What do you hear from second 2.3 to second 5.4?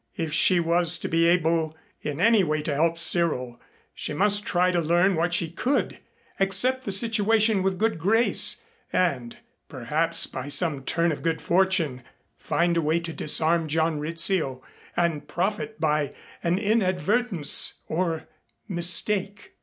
way to help Cyril, she must try to learn what